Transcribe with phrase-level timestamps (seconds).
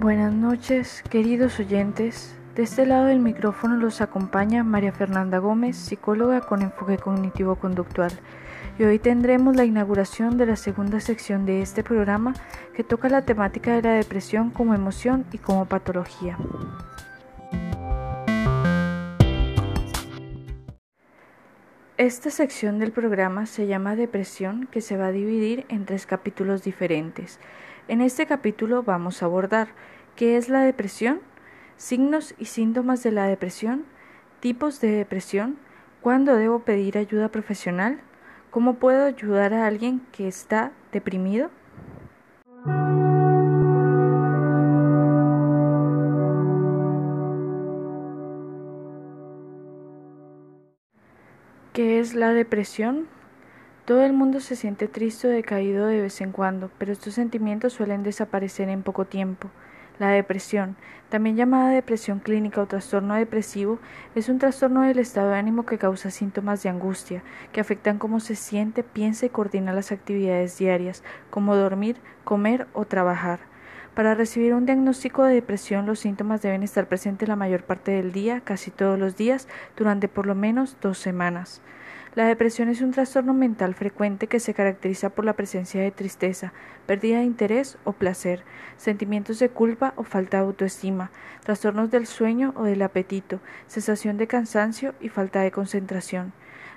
[0.00, 2.36] Buenas noches, queridos oyentes.
[2.54, 8.12] De este lado del micrófono los acompaña María Fernanda Gómez, psicóloga con enfoque cognitivo-conductual.
[8.78, 12.34] Y hoy tendremos la inauguración de la segunda sección de este programa
[12.74, 16.36] que toca la temática de la depresión como emoción y como patología.
[21.96, 26.62] Esta sección del programa se llama Depresión, que se va a dividir en tres capítulos
[26.62, 27.40] diferentes.
[27.88, 29.68] En este capítulo vamos a abordar
[30.16, 31.20] qué es la depresión,
[31.76, 33.84] signos y síntomas de la depresión,
[34.40, 35.56] tipos de depresión,
[36.00, 38.00] cuándo debo pedir ayuda profesional,
[38.50, 41.48] cómo puedo ayudar a alguien que está deprimido.
[51.72, 53.06] ¿Qué es la depresión?
[53.86, 57.74] Todo el mundo se siente triste o decaído de vez en cuando, pero estos sentimientos
[57.74, 59.48] suelen desaparecer en poco tiempo.
[60.00, 60.74] La depresión,
[61.08, 63.78] también llamada depresión clínica o trastorno depresivo,
[64.16, 68.18] es un trastorno del estado de ánimo que causa síntomas de angustia, que afectan cómo
[68.18, 73.38] se siente, piensa y coordina las actividades diarias, como dormir, comer o trabajar.
[73.94, 78.10] Para recibir un diagnóstico de depresión, los síntomas deben estar presentes la mayor parte del
[78.10, 79.46] día, casi todos los días,
[79.76, 81.62] durante por lo menos dos semanas.
[82.16, 86.54] La depresión es un trastorno mental frecuente que se caracteriza por la presencia de tristeza,
[86.86, 88.42] pérdida de interés o placer,
[88.78, 91.10] sentimientos de culpa o falta de autoestima,
[91.44, 96.32] trastornos del sueño o del apetito, sensación de cansancio y falta de concentración.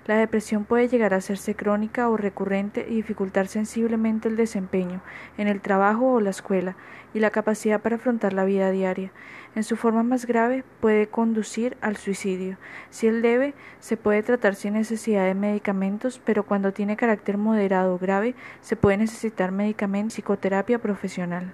[0.08, 5.02] La depresión puede llegar a hacerse crónica o recurrente y dificultar sensiblemente el desempeño
[5.38, 6.76] en el trabajo o la escuela
[7.14, 9.12] y la capacidad para afrontar la vida diaria.
[9.56, 12.58] En su forma más grave puede conducir al suicidio.
[12.90, 17.96] Si él debe, se puede tratar sin necesidad de medicamentos, pero cuando tiene carácter moderado
[17.96, 21.54] o grave, se puede necesitar medicamento y psicoterapia profesional.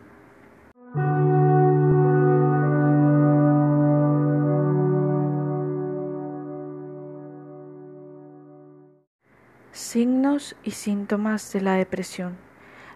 [9.96, 12.36] Signos y síntomas de la depresión.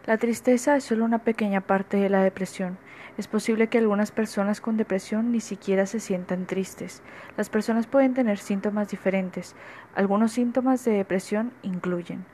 [0.06, 2.78] La tristeza es solo una pequeña parte de la depresión.
[3.18, 7.02] Es posible que algunas personas con depresión ni siquiera se sientan tristes.
[7.38, 9.56] Las personas pueden tener síntomas diferentes.
[9.96, 12.26] Algunos síntomas de depresión incluyen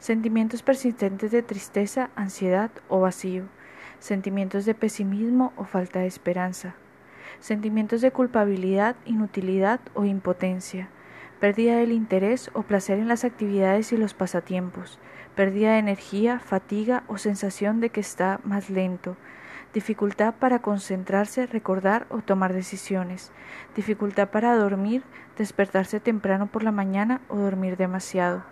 [0.00, 3.44] sentimientos persistentes de tristeza, ansiedad o vacío,
[4.00, 6.74] sentimientos de pesimismo o falta de esperanza,
[7.38, 10.90] sentimientos de culpabilidad, inutilidad o impotencia,
[11.40, 14.98] pérdida del interés o placer en las actividades y los pasatiempos,
[15.34, 19.16] pérdida de energía, fatiga o sensación de que está más lento,
[19.72, 23.32] dificultad para concentrarse, recordar o tomar decisiones,
[23.74, 25.02] dificultad para dormir,
[25.38, 28.42] despertarse temprano por la mañana o dormir demasiado,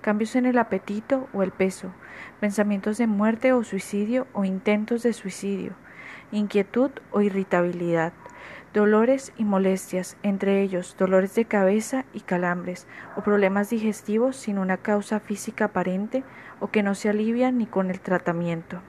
[0.00, 1.92] cambios en el apetito o el peso,
[2.40, 5.74] pensamientos de muerte o suicidio o intentos de suicidio,
[6.32, 8.12] inquietud o irritabilidad,
[8.72, 14.78] dolores y molestias, entre ellos dolores de cabeza y calambres, o problemas digestivos sin una
[14.78, 16.24] causa física aparente
[16.60, 18.80] o que no se alivian ni con el tratamiento.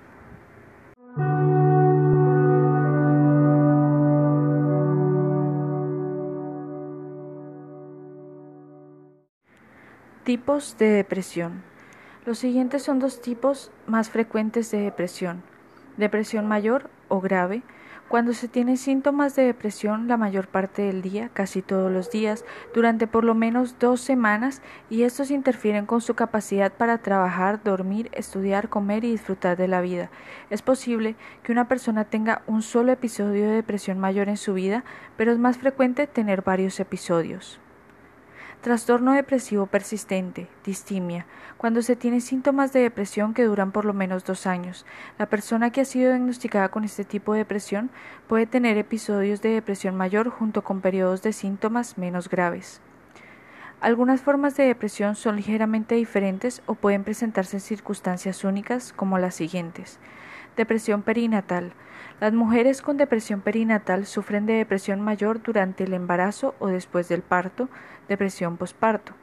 [10.24, 11.64] Tipos de depresión.
[12.26, 15.44] Los siguientes son dos tipos más frecuentes de depresión.
[15.98, 17.62] Depresión mayor o grave,
[18.08, 22.46] cuando se tiene síntomas de depresión la mayor parte del día, casi todos los días,
[22.74, 28.10] durante por lo menos dos semanas, y estos interfieren con su capacidad para trabajar, dormir,
[28.14, 30.10] estudiar, comer y disfrutar de la vida.
[30.50, 34.84] Es posible que una persona tenga un solo episodio de depresión mayor en su vida,
[35.18, 37.63] pero es más frecuente tener varios episodios.
[38.64, 41.26] Trastorno depresivo persistente, distimia,
[41.58, 44.86] cuando se tiene síntomas de depresión que duran por lo menos dos años.
[45.20, 47.90] La persona que ha sido diagnosticada con este tipo de depresión
[48.26, 52.80] puede tener episodios de depresión mayor junto con periodos de síntomas menos graves.
[53.82, 59.36] Algunas formas de depresión son ligeramente diferentes o pueden presentarse en circunstancias únicas como las
[59.36, 60.00] siguientes.
[60.56, 61.74] Depresión perinatal.
[62.20, 67.24] Las mujeres con depresión perinatal sufren de depresión mayor durante el embarazo o después del
[67.24, 67.70] parto,
[68.08, 69.14] depresión posparto.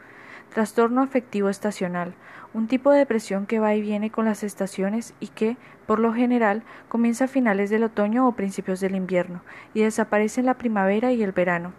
[0.52, 2.14] Trastorno afectivo estacional,
[2.52, 5.56] un tipo de depresión que va y viene con las estaciones y que,
[5.86, 9.42] por lo general, comienza a finales del otoño o principios del invierno
[9.72, 11.72] y desaparece en la primavera y el verano.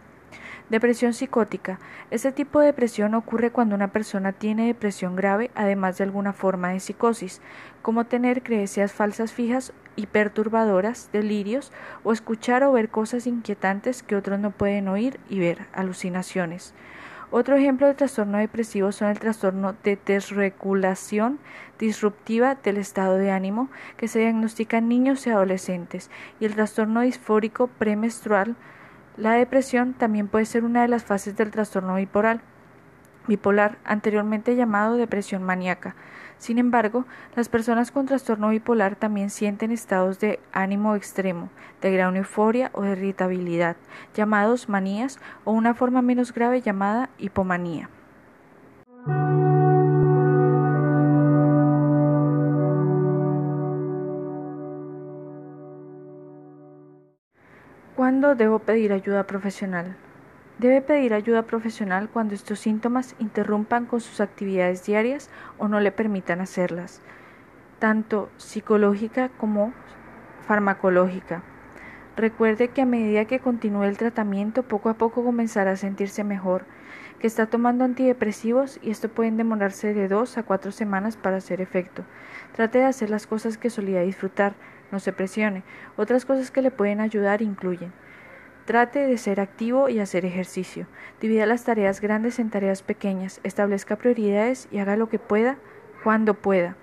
[0.71, 1.79] Depresión psicótica.
[2.11, 6.69] Este tipo de depresión ocurre cuando una persona tiene depresión grave, además de alguna forma
[6.69, 7.41] de psicosis,
[7.81, 11.73] como tener creencias falsas fijas y perturbadoras, delirios,
[12.05, 16.73] o escuchar o ver cosas inquietantes que otros no pueden oír y ver, alucinaciones
[17.31, 21.39] Otro ejemplo de trastorno depresivo son el trastorno de desregulación
[21.79, 26.09] disruptiva del estado de ánimo que se diagnostica en niños y adolescentes
[26.39, 28.55] y el trastorno disfórico premenstrual.
[29.21, 32.41] La depresión también puede ser una de las fases del trastorno bipolar,
[33.27, 35.95] bipolar anteriormente llamado depresión maníaca.
[36.39, 41.49] Sin embargo, las personas con trastorno bipolar también sienten estados de ánimo extremo,
[41.83, 43.75] de gran euforia o de irritabilidad,
[44.15, 47.89] llamados manías, o una forma menos grave llamada hipomanía.
[58.21, 59.95] ¿Cuándo debo pedir ayuda profesional?
[60.59, 65.91] Debe pedir ayuda profesional cuando estos síntomas interrumpan con sus actividades diarias o no le
[65.91, 67.01] permitan hacerlas,
[67.79, 69.73] tanto psicológica como
[70.45, 71.41] farmacológica.
[72.15, 76.65] Recuerde que a medida que continúe el tratamiento, poco a poco comenzará a sentirse mejor,
[77.17, 81.59] que está tomando antidepresivos y esto pueden demorarse de dos a cuatro semanas para hacer
[81.59, 82.03] efecto.
[82.55, 84.53] Trate de hacer las cosas que solía disfrutar,
[84.91, 85.63] no se presione.
[85.97, 87.91] Otras cosas que le pueden ayudar incluyen
[88.65, 90.85] Trate de ser activo y hacer ejercicio.
[91.19, 93.39] Divida las tareas grandes en tareas pequeñas.
[93.43, 95.57] Establezca prioridades y haga lo que pueda
[96.03, 96.75] cuando pueda.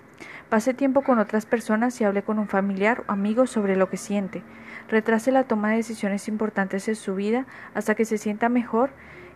[0.49, 3.97] Pase tiempo con otras personas y hable con un familiar o amigo sobre lo que
[3.97, 4.43] siente.
[4.89, 8.91] Retrase la toma de decisiones importantes en su vida hasta que se sienta mejor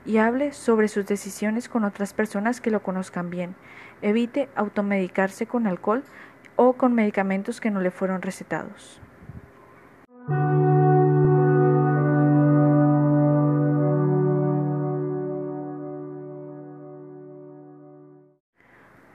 [0.04, 3.54] y hable sobre sus decisiones con otras personas que lo conozcan bien.
[4.00, 6.02] Evite automedicarse con alcohol
[6.56, 9.00] o con medicamentos que no le fueron recetados.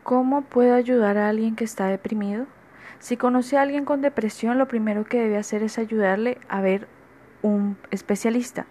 [0.08, 2.46] ¿Cómo puedo ayudar a alguien que está deprimido?
[3.00, 6.88] Si conoce a alguien con depresión, lo primero que debe hacer es ayudarle a ver
[7.42, 8.68] un especialista,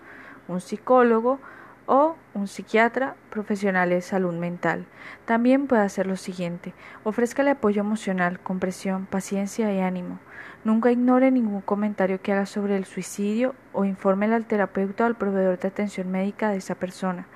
[0.48, 1.38] un psicólogo
[1.84, 4.86] o un psiquiatra profesional de salud mental.
[5.26, 6.72] También puede hacer lo siguiente:
[7.04, 10.18] ofrézcale apoyo emocional, comprensión, paciencia y ánimo.
[10.64, 15.16] Nunca ignore ningún comentario que haga sobre el suicidio o infórmele al terapeuta o al
[15.16, 17.26] proveedor de atención médica de esa persona.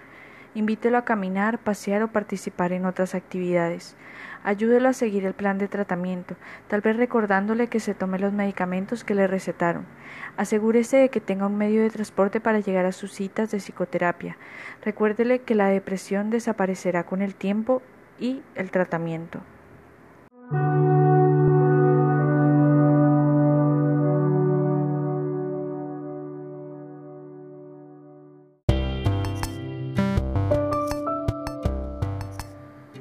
[0.54, 3.94] Invítelo a caminar, pasear o participar en otras actividades.
[4.42, 6.34] Ayúdelo a seguir el plan de tratamiento,
[6.66, 9.84] tal vez recordándole que se tome los medicamentos que le recetaron.
[10.36, 14.36] Asegúrese de que tenga un medio de transporte para llegar a sus citas de psicoterapia.
[14.82, 17.80] Recuérdele que la depresión desaparecerá con el tiempo
[18.18, 19.40] y el tratamiento.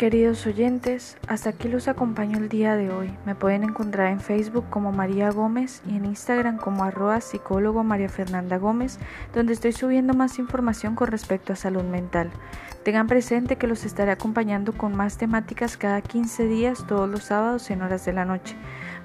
[0.10, 3.16] Queridos oyentes, hasta aquí los acompaño el día de hoy.
[3.28, 8.10] Me pueden encontrar en Facebook como María Gómez y en Instagram como arroba psicólogo María
[8.10, 8.98] Fernanda Gómez,
[9.36, 12.32] donde estoy subiendo más información con respecto a salud mental.
[12.84, 17.70] Tengan presente que los estaré acompañando con más temáticas cada 15 días todos los sábados
[17.70, 18.56] en horas de la noche.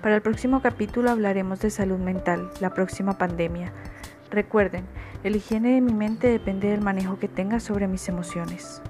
[0.01, 3.75] Para el próximo capítulo hablaremos de salud mental, la próxima pandemia.
[4.31, 4.87] Recuerden,
[5.23, 8.81] el higiene de mi mente depende del manejo que tenga sobre mis emociones.